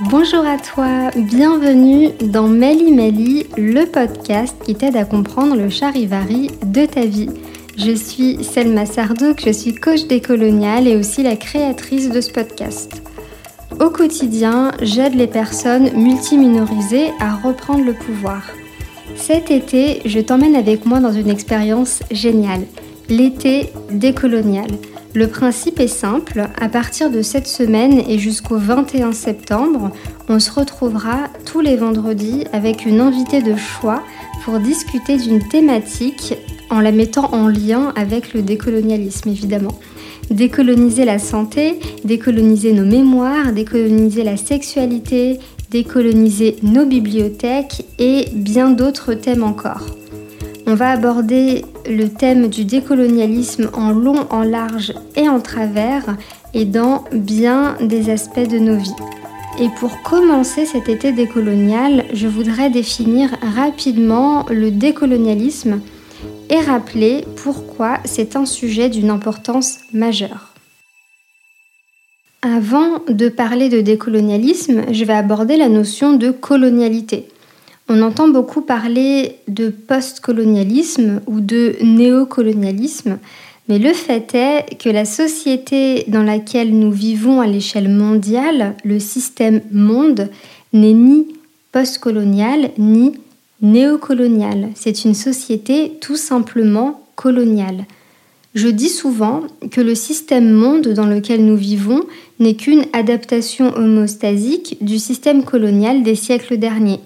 Bonjour 0.00 0.46
à 0.46 0.58
toi, 0.58 1.10
bienvenue 1.16 2.10
dans 2.20 2.46
Meli 2.46 2.92
Meli, 2.92 3.46
le 3.56 3.84
podcast 3.84 4.54
qui 4.64 4.76
t'aide 4.76 4.94
à 4.94 5.04
comprendre 5.04 5.56
le 5.56 5.68
charivari 5.68 6.52
de 6.64 6.86
ta 6.86 7.04
vie. 7.04 7.28
Je 7.76 7.90
suis 7.90 8.44
Selma 8.44 8.86
Sardouk, 8.86 9.42
je 9.44 9.50
suis 9.50 9.74
coach 9.74 10.06
décoloniale 10.06 10.86
et 10.86 10.94
aussi 10.94 11.24
la 11.24 11.34
créatrice 11.34 12.10
de 12.10 12.20
ce 12.20 12.30
podcast. 12.30 13.02
Au 13.80 13.90
quotidien, 13.90 14.70
j'aide 14.80 15.16
les 15.16 15.26
personnes 15.26 15.90
multiminorisées 15.96 17.10
à 17.18 17.34
reprendre 17.34 17.84
le 17.84 17.94
pouvoir. 17.94 18.42
Cet 19.16 19.50
été, 19.50 20.00
je 20.04 20.20
t'emmène 20.20 20.54
avec 20.54 20.86
moi 20.86 21.00
dans 21.00 21.12
une 21.12 21.28
expérience 21.28 22.04
géniale, 22.12 22.62
l'été 23.08 23.72
décolonial. 23.90 24.70
Le 25.18 25.26
principe 25.26 25.80
est 25.80 25.88
simple, 25.88 26.46
à 26.60 26.68
partir 26.68 27.10
de 27.10 27.22
cette 27.22 27.48
semaine 27.48 28.04
et 28.08 28.20
jusqu'au 28.20 28.56
21 28.56 29.10
septembre, 29.10 29.90
on 30.28 30.38
se 30.38 30.52
retrouvera 30.52 31.26
tous 31.44 31.60
les 31.60 31.74
vendredis 31.74 32.44
avec 32.52 32.86
une 32.86 33.00
invitée 33.00 33.42
de 33.42 33.56
choix 33.56 34.04
pour 34.44 34.60
discuter 34.60 35.16
d'une 35.16 35.42
thématique 35.48 36.34
en 36.70 36.78
la 36.78 36.92
mettant 36.92 37.34
en 37.34 37.48
lien 37.48 37.92
avec 37.96 38.32
le 38.32 38.42
décolonialisme 38.42 39.30
évidemment. 39.30 39.76
Décoloniser 40.30 41.04
la 41.04 41.18
santé, 41.18 41.80
décoloniser 42.04 42.72
nos 42.72 42.86
mémoires, 42.86 43.52
décoloniser 43.52 44.22
la 44.22 44.36
sexualité, 44.36 45.40
décoloniser 45.72 46.58
nos 46.62 46.86
bibliothèques 46.86 47.84
et 47.98 48.26
bien 48.34 48.70
d'autres 48.70 49.14
thèmes 49.14 49.42
encore. 49.42 49.86
On 50.68 50.76
va 50.76 50.90
aborder 50.90 51.64
le 51.88 52.08
thème 52.08 52.48
du 52.48 52.64
décolonialisme 52.64 53.70
en 53.72 53.90
long, 53.90 54.26
en 54.30 54.42
large 54.42 54.92
et 55.16 55.28
en 55.28 55.40
travers 55.40 56.16
et 56.54 56.64
dans 56.64 57.04
bien 57.12 57.76
des 57.80 58.10
aspects 58.10 58.48
de 58.48 58.58
nos 58.58 58.76
vies. 58.76 58.94
Et 59.60 59.68
pour 59.80 60.02
commencer 60.02 60.66
cet 60.66 60.88
été 60.88 61.12
décolonial, 61.12 62.04
je 62.12 62.28
voudrais 62.28 62.70
définir 62.70 63.30
rapidement 63.56 64.46
le 64.50 64.70
décolonialisme 64.70 65.80
et 66.48 66.60
rappeler 66.60 67.24
pourquoi 67.42 67.98
c'est 68.04 68.36
un 68.36 68.46
sujet 68.46 68.88
d'une 68.88 69.10
importance 69.10 69.78
majeure. 69.92 70.54
Avant 72.40 73.00
de 73.08 73.28
parler 73.28 73.68
de 73.68 73.80
décolonialisme, 73.80 74.92
je 74.92 75.04
vais 75.04 75.14
aborder 75.14 75.56
la 75.56 75.68
notion 75.68 76.12
de 76.12 76.30
colonialité. 76.30 77.26
On 77.90 78.02
entend 78.02 78.28
beaucoup 78.28 78.60
parler 78.60 79.36
de 79.48 79.70
postcolonialisme 79.70 81.22
ou 81.26 81.40
de 81.40 81.76
néocolonialisme, 81.82 83.18
mais 83.68 83.78
le 83.78 83.94
fait 83.94 84.34
est 84.34 84.78
que 84.78 84.90
la 84.90 85.06
société 85.06 86.04
dans 86.08 86.22
laquelle 86.22 86.78
nous 86.78 86.90
vivons 86.90 87.40
à 87.40 87.46
l'échelle 87.46 87.88
mondiale, 87.88 88.76
le 88.84 88.98
système 88.98 89.62
monde, 89.72 90.28
n'est 90.74 90.92
ni 90.92 91.28
postcolonial 91.72 92.72
ni 92.76 93.14
néocolonial. 93.62 94.68
C'est 94.74 95.04
une 95.04 95.14
société 95.14 95.92
tout 96.00 96.16
simplement 96.16 97.00
coloniale. 97.16 97.86
Je 98.54 98.68
dis 98.68 98.88
souvent 98.88 99.42
que 99.70 99.80
le 99.80 99.94
système 99.94 100.50
monde 100.50 100.88
dans 100.88 101.06
lequel 101.06 101.44
nous 101.44 101.56
vivons 101.56 102.02
n'est 102.38 102.54
qu'une 102.54 102.84
adaptation 102.92 103.74
homostasique 103.74 104.76
du 104.82 104.98
système 104.98 105.42
colonial 105.42 106.02
des 106.02 106.14
siècles 106.14 106.58
derniers. 106.58 107.00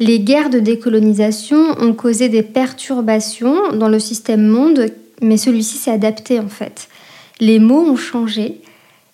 Les 0.00 0.20
guerres 0.20 0.50
de 0.50 0.60
décolonisation 0.60 1.74
ont 1.80 1.92
causé 1.92 2.28
des 2.28 2.44
perturbations 2.44 3.72
dans 3.72 3.88
le 3.88 3.98
système 3.98 4.46
monde, 4.46 4.86
mais 5.20 5.36
celui-ci 5.36 5.76
s'est 5.76 5.90
adapté 5.90 6.38
en 6.38 6.48
fait. 6.48 6.88
Les 7.40 7.58
mots 7.58 7.82
ont 7.82 7.96
changé, 7.96 8.60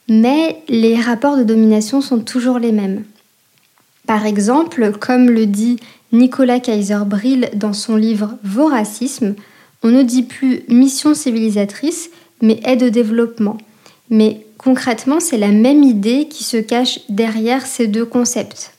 mais 0.09 0.63
les 0.69 0.97
rapports 0.97 1.39
de 1.39 1.43
domination 1.43 2.03
sont 2.03 2.21
toujours 2.21 2.59
les 2.59 2.73
mêmes. 2.73 3.05
Par 4.07 4.27
exemple, 4.27 4.93
comme 5.01 5.31
le 5.31 5.47
dit 5.47 5.77
Nicolas 6.13 6.61
Kaiser-Brill 6.61 7.51
dans 7.55 7.73
son 7.73 7.97
livre 7.97 8.35
Voracisme, 8.45 9.35
on 9.83 9.89
ne 9.89 10.03
dit 10.03 10.23
plus 10.23 10.63
mission 10.69 11.15
civilisatrice, 11.15 12.11
mais 12.43 12.61
aide 12.65 12.83
au 12.83 12.91
développement. 12.91 13.57
Mais 14.11 14.45
concrètement, 14.59 15.21
c'est 15.21 15.39
la 15.39 15.51
même 15.51 15.83
idée 15.83 16.29
qui 16.29 16.45
se 16.45 16.59
cache 16.59 17.01
derrière 17.09 17.67
ces 17.67 17.87
deux 17.87 18.05
concepts. 18.05 18.75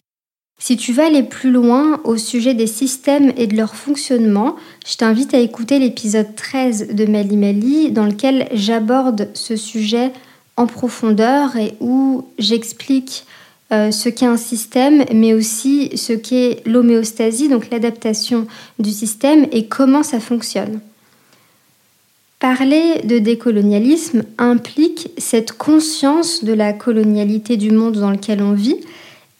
Si 0.58 0.78
tu 0.78 0.94
veux 0.94 1.04
aller 1.04 1.24
plus 1.24 1.52
loin 1.52 2.00
au 2.06 2.18
sujet 2.18 2.54
des 2.54 2.68
systèmes 2.68 3.34
et 3.38 3.46
de 3.46 3.58
leur 3.58 3.76
fonctionnement, 3.76 4.56
je 4.88 4.96
t'invite 4.96 5.34
à 5.34 5.40
écouter 5.40 5.80
l'épisode 5.80 6.34
13 6.36 6.90
de 6.94 7.06
Mali 7.06 7.38
Mali 7.38 7.92
dans 7.92 8.06
lequel 8.06 8.48
j'aborde 8.54 9.30
ce 9.34 9.58
sujet 9.58 10.12
en 10.58 10.66
profondeur 10.68 11.58
et 11.58 11.74
où 11.82 12.26
j'explique 12.40 13.26
euh, 13.74 13.92
ce 13.92 14.10
qu'est 14.10 14.26
un 14.26 14.38
système, 14.38 15.04
mais 15.14 15.34
aussi 15.34 15.98
ce 15.98 16.14
qu'est 16.14 16.62
l'homéostasie, 16.66 17.50
donc 17.50 17.70
l'adaptation 17.70 18.48
du 18.80 18.92
système 18.92 19.48
et 19.52 19.66
comment 19.66 20.04
ça 20.04 20.20
fonctionne. 20.20 20.80
Parler 22.40 23.02
de 23.04 23.18
décolonialisme 23.18 24.24
implique 24.38 25.10
cette 25.18 25.54
conscience 25.54 26.44
de 26.44 26.54
la 26.54 26.74
colonialité 26.74 27.58
du 27.58 27.72
monde 27.72 27.98
dans 27.98 28.12
lequel 28.12 28.42
on 28.42 28.54
vit, 28.54 28.78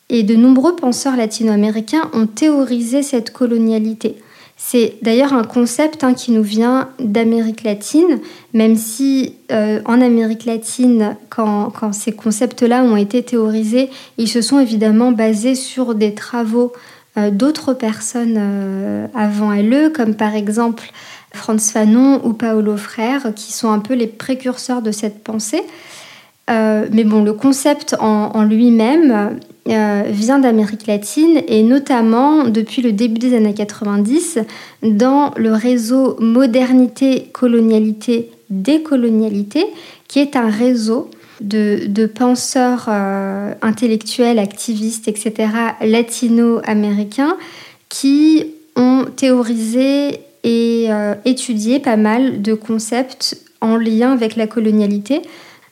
et 0.10 0.24
de 0.24 0.36
nombreux 0.36 0.76
penseurs 0.76 1.16
latino-américains 1.16 2.10
ont 2.14 2.28
théorisé 2.28 3.04
cette 3.04 3.32
colonialité. 3.32 4.18
C'est 4.58 4.98
d'ailleurs 5.02 5.34
un 5.34 5.44
concept 5.44 6.04
hein, 6.04 6.14
qui 6.14 6.32
nous 6.32 6.44
vient 6.44 6.90
d'Amérique 7.00 7.64
latine, 7.64 8.20
même 8.54 8.78
si 8.78 9.36
euh, 9.52 9.82
en 9.86 10.00
Amérique 10.00 10.46
latine, 10.46 11.18
quand, 11.30 11.72
ces 11.92 12.14
concepts-là 12.14 12.84
ont 12.84 12.96
été 12.96 13.22
théorisés, 13.22 13.90
ils 14.18 14.30
se 14.30 14.42
sont 14.42 14.60
évidemment 14.60 15.12
basés 15.12 15.56
sur 15.56 15.94
des 15.94 16.14
travaux 16.14 16.72
euh, 17.18 17.32
d'autres 17.32 17.74
personnes 17.74 18.38
euh, 18.38 19.08
avant 19.14 19.52
LE, 19.52 19.90
comme 19.90 20.16
par 20.16 20.36
exemple 20.36 20.90
Franz 21.34 21.72
Fanon 21.72 22.26
ou 22.26 22.32
Paolo 22.32 22.78
Frère, 22.78 23.34
qui 23.36 23.52
sont 23.52 23.70
un 23.72 23.80
peu 23.80 23.94
les 23.94 24.08
précurseurs 24.08 24.82
de 24.82 24.92
cette 24.92 25.22
pensée. 25.22 25.64
Mais 26.48 27.04
bon, 27.04 27.24
le 27.24 27.34
concept 27.34 27.96
en 28.00 28.44
lui-même, 28.44 29.40
euh, 29.68 30.04
vient 30.08 30.38
d'Amérique 30.38 30.86
latine 30.86 31.42
et 31.48 31.64
notamment 31.64 32.44
depuis 32.44 32.84
le 32.84 32.92
début 32.92 33.18
des 33.18 33.36
années 33.36 33.56
90 33.56 34.38
dans 34.84 35.34
le 35.38 35.54
réseau 35.54 36.18
Modernité, 36.20 37.32
Colonialité, 37.34 38.30
Décolonialité, 38.52 39.66
qui 40.08 40.20
est 40.20 40.36
un 40.36 40.52
réseau 40.52 41.10
de, 41.42 42.06
penseurs 42.06 42.86
euh, 42.90 43.56
intellectuels, 43.64 44.38
activistes, 44.38 45.08
etc., 45.08 45.50
latino-américains, 45.82 47.36
qui 47.90 48.46
ont 48.76 49.06
théorisé 49.16 50.20
et 50.44 50.90
euh, 50.92 51.16
étudié 51.26 51.80
pas 51.80 51.98
mal 51.98 52.44
de 52.44 52.54
concepts 52.54 53.36
en 53.62 53.78
lien 53.78 54.12
avec 54.12 54.36
la 54.36 54.46
colonialité, 54.46 55.24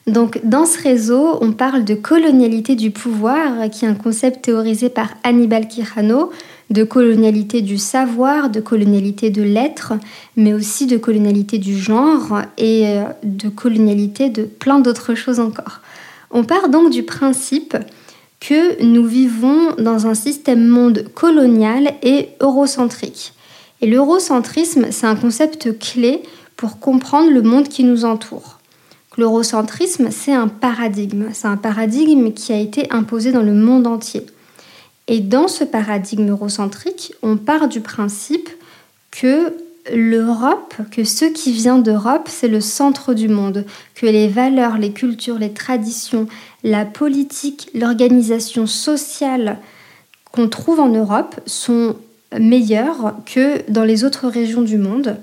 donc 0.06 0.40
dans 0.44 0.66
ce 0.66 0.82
réseau, 0.82 1.38
on 1.40 1.52
parle 1.52 1.84
de 1.84 1.94
colonialité 1.94 2.74
du 2.74 2.90
pouvoir, 2.90 3.70
qui 3.70 3.86
est 3.86 3.88
un 3.88 3.94
concept 3.94 4.42
théorisé 4.42 4.90
par 4.90 5.08
Hannibal 5.22 5.66
Quijano, 5.66 6.30
de 6.70 6.84
colonialité 6.84 7.62
du 7.62 7.78
savoir, 7.78 8.50
de 8.50 8.60
colonialité 8.60 9.30
de 9.30 9.42
l'être, 9.42 9.94
mais 10.36 10.52
aussi 10.52 10.86
de 10.86 10.98
colonialité 10.98 11.58
du 11.58 11.78
genre 11.78 12.42
et 12.58 12.88
euh, 12.88 13.04
de 13.22 13.48
colonialité 13.48 14.28
de 14.28 14.44
plein 14.44 14.78
d'autres 14.78 15.14
choses 15.14 15.40
encore. 15.40 15.80
On 16.30 16.44
part 16.44 16.68
donc 16.68 16.90
du 16.90 17.02
principe 17.02 17.76
que 18.40 18.82
nous 18.82 19.06
vivons 19.06 19.74
dans 19.78 20.06
un 20.06 20.14
système 20.14 20.66
monde 20.66 21.04
colonial 21.14 21.94
et 22.02 22.28
eurocentrique. 22.40 23.32
Et 23.80 23.86
l'eurocentrisme, 23.86 24.86
c'est 24.90 25.06
un 25.06 25.16
concept 25.16 25.78
clé 25.78 26.22
pour 26.56 26.78
comprendre 26.78 27.30
le 27.30 27.42
monde 27.42 27.68
qui 27.68 27.84
nous 27.84 28.04
entoure. 28.04 28.53
L'eurocentrisme, 29.16 30.08
c'est 30.10 30.32
un 30.32 30.48
paradigme. 30.48 31.26
C'est 31.32 31.46
un 31.46 31.56
paradigme 31.56 32.32
qui 32.32 32.52
a 32.52 32.58
été 32.58 32.90
imposé 32.90 33.32
dans 33.32 33.42
le 33.42 33.54
monde 33.54 33.86
entier. 33.86 34.26
Et 35.06 35.20
dans 35.20 35.48
ce 35.48 35.64
paradigme 35.64 36.30
eurocentrique, 36.30 37.14
on 37.22 37.36
part 37.36 37.68
du 37.68 37.80
principe 37.80 38.48
que 39.10 39.52
l'Europe, 39.92 40.74
que 40.90 41.04
ce 41.04 41.26
qui 41.26 41.52
vient 41.52 41.78
d'Europe, 41.78 42.28
c'est 42.28 42.48
le 42.48 42.60
centre 42.60 43.12
du 43.12 43.28
monde, 43.28 43.66
que 43.94 44.06
les 44.06 44.28
valeurs, 44.28 44.78
les 44.78 44.92
cultures, 44.92 45.38
les 45.38 45.52
traditions, 45.52 46.26
la 46.62 46.86
politique, 46.86 47.68
l'organisation 47.74 48.66
sociale 48.66 49.58
qu'on 50.32 50.48
trouve 50.48 50.80
en 50.80 50.88
Europe 50.88 51.38
sont 51.46 51.96
meilleures 52.36 53.14
que 53.26 53.70
dans 53.70 53.84
les 53.84 54.04
autres 54.04 54.26
régions 54.26 54.62
du 54.62 54.78
monde, 54.78 55.18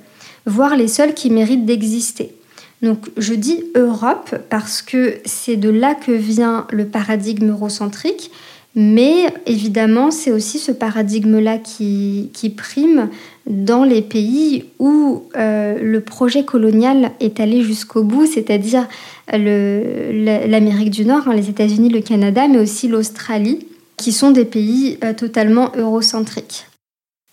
voire 0.45 0.75
les 0.75 0.88
seules 0.88 1.13
qui 1.13 1.29
méritent 1.29 1.65
d'exister. 1.65 2.35
Donc 2.81 3.09
je 3.17 3.33
dis 3.33 3.63
Europe 3.75 4.35
parce 4.49 4.81
que 4.81 5.15
c'est 5.25 5.55
de 5.55 5.69
là 5.69 5.93
que 5.93 6.11
vient 6.11 6.65
le 6.71 6.85
paradigme 6.85 7.51
eurocentrique, 7.51 8.31
mais 8.73 9.31
évidemment 9.45 10.09
c'est 10.09 10.31
aussi 10.31 10.57
ce 10.57 10.71
paradigme-là 10.71 11.59
qui, 11.59 12.31
prime 12.57 13.09
dans 13.45 13.83
les 13.83 14.01
pays 14.01 14.65
où 14.79 15.23
euh, 15.35 15.77
le 15.79 16.01
projet 16.01 16.43
colonial 16.43 17.11
est 17.19 17.39
allé 17.39 17.61
jusqu'au 17.61 18.03
bout, 18.03 18.25
c'est-à-dire 18.25 18.87
l'Amérique 19.31 20.89
du 20.91 21.05
Nord, 21.05 21.27
hein, 21.27 21.35
les 21.35 21.49
États-Unis, 21.49 21.89
le 21.89 22.01
Canada, 22.01 22.47
mais 22.47 22.59
aussi 22.59 22.87
l'Australie 22.87 23.67
qui 23.97 24.11
sont 24.11 24.31
des 24.31 24.45
pays 24.45 24.97
euh, 25.03 25.13
totalement 25.13 25.71
eurocentriques. 25.77 26.65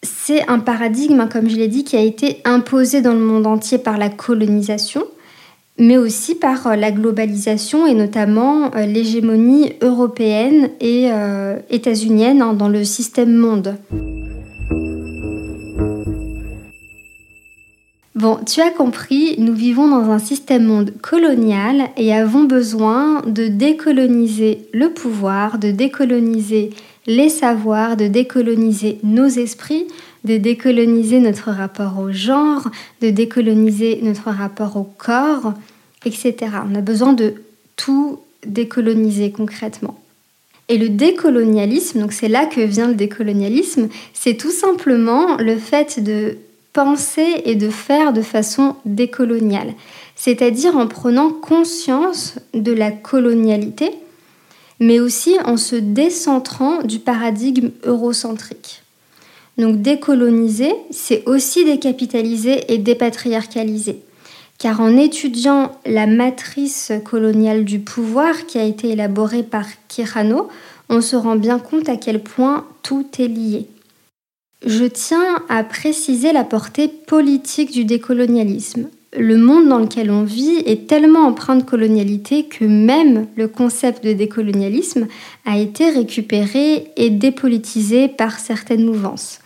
C'est 0.02 0.46
un 0.48 0.58
paradigme, 0.58 1.26
comme 1.32 1.48
je 1.48 1.56
l'ai 1.56 1.66
dit, 1.68 1.82
qui 1.82 1.96
a 1.96 2.00
été 2.00 2.40
imposé 2.44 3.00
dans 3.00 3.14
le 3.14 3.20
monde 3.20 3.46
entier 3.46 3.78
par 3.78 3.98
la 3.98 4.10
colonisation, 4.10 5.04
mais 5.78 5.96
aussi 5.96 6.34
par 6.34 6.66
euh, 6.66 6.76
la 6.76 6.90
globalisation 6.90 7.86
et 7.86 7.94
notamment 7.94 8.74
euh, 8.74 8.86
l'hégémonie 8.86 9.72
européenne 9.82 10.70
et 10.80 11.08
états-unienne 11.70 12.42
hein, 12.42 12.54
dans 12.54 12.68
le 12.68 12.84
système 12.84 13.34
monde. 13.34 13.76
Bon, 18.18 18.40
tu 18.44 18.60
as 18.60 18.70
compris, 18.70 19.36
nous 19.38 19.54
vivons 19.54 19.86
dans 19.86 20.10
un 20.10 20.18
système 20.18 20.64
monde 20.64 20.92
colonial 21.00 21.90
et 21.96 22.12
avons 22.12 22.42
besoin 22.42 23.22
de 23.22 23.46
décoloniser 23.46 24.66
le 24.72 24.90
pouvoir, 24.90 25.60
de 25.60 25.70
décoloniser 25.70 26.70
les 27.06 27.28
savoirs, 27.28 27.96
de 27.96 28.08
décoloniser 28.08 28.98
nos 29.04 29.28
esprits, 29.28 29.86
de 30.24 30.36
décoloniser 30.36 31.20
notre 31.20 31.50
rapport 31.50 32.00
au 32.00 32.10
genre, 32.10 32.68
de 33.00 33.10
décoloniser 33.10 34.00
notre 34.02 34.30
rapport 34.30 34.76
au 34.76 34.88
corps, 34.98 35.54
etc. 36.04 36.34
On 36.70 36.74
a 36.74 36.80
besoin 36.80 37.12
de 37.12 37.34
tout 37.76 38.20
décoloniser 38.46 39.30
concrètement. 39.30 39.98
Et 40.68 40.76
le 40.76 40.90
décolonialisme, 40.90 42.00
donc 42.00 42.12
c'est 42.12 42.28
là 42.28 42.44
que 42.46 42.60
vient 42.60 42.88
le 42.88 42.94
décolonialisme, 42.94 43.88
c'est 44.12 44.34
tout 44.34 44.50
simplement 44.50 45.36
le 45.38 45.56
fait 45.56 46.02
de 46.02 46.36
penser 46.74 47.42
et 47.44 47.54
de 47.54 47.70
faire 47.70 48.12
de 48.12 48.20
façon 48.20 48.76
décoloniale, 48.84 49.72
c'est-à-dire 50.14 50.76
en 50.76 50.86
prenant 50.86 51.30
conscience 51.30 52.34
de 52.52 52.72
la 52.72 52.90
colonialité, 52.90 53.90
mais 54.78 55.00
aussi 55.00 55.36
en 55.44 55.56
se 55.56 55.74
décentrant 55.74 56.82
du 56.82 56.98
paradigme 56.98 57.70
eurocentrique. 57.84 58.82
Donc 59.56 59.82
décoloniser, 59.82 60.72
c'est 60.90 61.26
aussi 61.26 61.64
décapitaliser 61.64 62.72
et 62.72 62.78
dépatriarcaliser. 62.78 64.02
Car 64.58 64.80
en 64.80 64.96
étudiant 64.96 65.72
la 65.86 66.08
matrice 66.08 66.92
coloniale 67.04 67.64
du 67.64 67.78
pouvoir 67.78 68.46
qui 68.46 68.58
a 68.58 68.64
été 68.64 68.90
élaborée 68.90 69.44
par 69.44 69.66
Kirano, 69.86 70.48
on 70.88 71.00
se 71.00 71.14
rend 71.14 71.36
bien 71.36 71.60
compte 71.60 71.88
à 71.88 71.96
quel 71.96 72.20
point 72.20 72.66
tout 72.82 73.06
est 73.20 73.28
lié. 73.28 73.66
Je 74.66 74.84
tiens 74.84 75.44
à 75.48 75.62
préciser 75.62 76.32
la 76.32 76.42
portée 76.42 76.88
politique 76.88 77.70
du 77.70 77.84
décolonialisme. 77.84 78.88
Le 79.16 79.36
monde 79.36 79.68
dans 79.68 79.78
lequel 79.78 80.10
on 80.10 80.24
vit 80.24 80.62
est 80.66 80.88
tellement 80.88 81.26
empreint 81.26 81.56
de 81.56 81.62
colonialité 81.62 82.46
que 82.46 82.64
même 82.64 83.28
le 83.36 83.46
concept 83.46 84.04
de 84.04 84.12
décolonialisme 84.12 85.06
a 85.46 85.56
été 85.56 85.88
récupéré 85.90 86.90
et 86.96 87.10
dépolitisé 87.10 88.08
par 88.08 88.40
certaines 88.40 88.84
mouvances. 88.84 89.38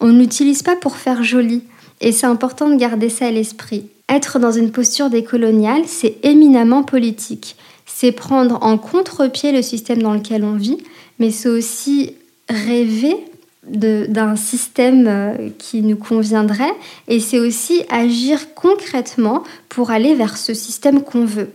On 0.00 0.08
ne 0.08 0.18
l'utilise 0.18 0.64
pas 0.64 0.76
pour 0.76 0.96
faire 0.96 1.22
joli, 1.22 1.62
et 2.00 2.10
c'est 2.10 2.26
important 2.26 2.68
de 2.68 2.76
garder 2.76 3.08
ça 3.08 3.26
à 3.26 3.30
l'esprit. 3.30 3.84
Être 4.10 4.40
dans 4.40 4.50
une 4.50 4.72
posture 4.72 5.08
décoloniale, 5.08 5.82
c'est 5.86 6.16
éminemment 6.24 6.82
politique. 6.82 7.56
C'est 7.86 8.12
prendre 8.12 8.58
en 8.62 8.76
contre-pied 8.76 9.52
le 9.52 9.62
système 9.62 10.02
dans 10.02 10.14
lequel 10.14 10.42
on 10.42 10.56
vit, 10.56 10.78
mais 11.20 11.30
c'est 11.30 11.48
aussi 11.48 12.14
rêver 12.48 13.16
d'un 13.62 14.36
système 14.36 15.06
euh, 15.06 15.50
qui 15.58 15.82
nous 15.82 15.96
conviendrait 15.96 16.72
et 17.08 17.20
c'est 17.20 17.38
aussi 17.38 17.82
agir 17.90 18.54
concrètement 18.54 19.44
pour 19.68 19.90
aller 19.90 20.14
vers 20.14 20.38
ce 20.38 20.54
système 20.54 21.02
qu'on 21.02 21.26
veut. 21.26 21.50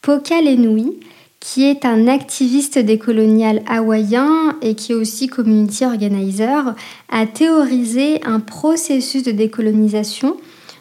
Poka 0.00 0.40
Lenui, 0.40 0.92
qui 1.40 1.64
est 1.64 1.84
un 1.84 2.06
activiste 2.06 2.78
décolonial 2.78 3.62
hawaïen 3.68 4.56
et 4.62 4.74
qui 4.74 4.92
est 4.92 4.94
aussi 4.94 5.26
community 5.26 5.84
organizer, 5.84 6.74
a 7.10 7.26
théorisé 7.26 8.22
un 8.24 8.40
processus 8.40 9.24
de 9.24 9.32
décolonisation 9.32 10.36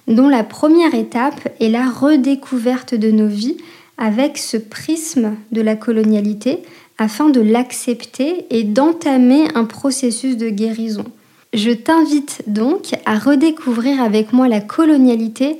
dont 0.08 0.28
la 0.28 0.44
première 0.44 0.94
étape 0.94 1.50
est 1.60 1.70
la 1.70 1.90
redécouverte 1.90 2.96
de 2.96 3.12
nos 3.12 3.28
vies 3.28 3.58
avec 3.98 4.38
ce 4.38 4.58
prisme 4.58 5.36
de 5.52 5.62
la 5.62 5.76
colonialité 5.76 6.60
afin 6.98 7.30
de 7.30 7.42
l'accepter 7.42 8.46
et 8.50 8.64
d'entamer 8.64 9.48
un 9.56 9.66
processus 9.66 10.38
de 10.38 10.50
guérison. 10.50 11.06
Je 11.54 11.72
t'invite 11.72 12.44
donc 12.48 12.96
à 13.06 13.18
redécouvrir 13.18 14.02
avec 14.02 14.34
moi 14.34 14.48
la 14.48 14.62
colonialité 14.62 15.58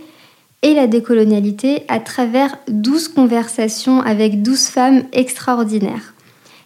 et 0.64 0.74
la 0.74 0.88
décolonialité 0.88 1.84
à 1.88 2.00
travers 2.00 2.58
12 2.68 3.10
conversations 3.10 4.02
avec 4.02 4.42
12 4.42 4.68
femmes 4.68 5.04
extraordinaires. 5.12 6.14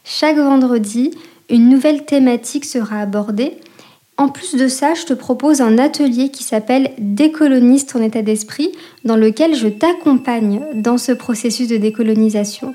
Chaque 0.06 0.38
vendredi, 0.38 1.12
une 1.50 1.70
nouvelle 1.70 2.06
thématique 2.06 2.64
sera 2.64 3.02
abordée. 3.02 3.58
En 4.18 4.30
plus 4.30 4.56
de 4.56 4.68
ça, 4.68 4.96
je 4.96 5.06
te 5.06 5.14
propose 5.14 5.62
un 5.62 5.78
atelier 5.78 6.30
qui 6.30 6.44
s'appelle 6.44 6.92
Décolonise 6.98 7.86
ton 7.86 8.02
état 8.02 8.24
d'esprit, 8.24 8.72
dans 9.06 9.16
lequel 9.16 9.54
je 9.54 9.68
t'accompagne 9.68 10.62
dans 10.74 10.98
ce 10.98 11.12
processus 11.12 11.68
de 11.68 11.78
décolonisation. 11.78 12.74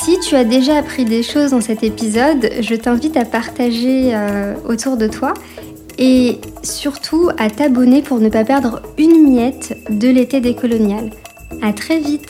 Si 0.00 0.18
tu 0.20 0.34
as 0.34 0.44
déjà 0.44 0.78
appris 0.78 1.04
des 1.04 1.22
choses 1.22 1.50
dans 1.50 1.60
cet 1.60 1.82
épisode, 1.82 2.50
je 2.60 2.74
t'invite 2.74 3.18
à 3.18 3.26
partager 3.26 4.14
euh, 4.14 4.54
autour 4.66 4.96
de 4.96 5.08
toi 5.08 5.34
et 5.98 6.38
surtout 6.62 7.28
à 7.38 7.50
t'abonner 7.50 8.02
pour 8.02 8.20
ne 8.20 8.30
pas 8.30 8.44
perdre 8.44 8.82
une 8.98 9.30
miette 9.30 9.76
de 9.90 10.08
l'été 10.08 10.40
décolonial. 10.40 11.10
À 11.62 11.72
très 11.72 11.98
vite 12.00 12.28